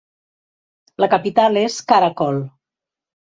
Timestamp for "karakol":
1.93-2.41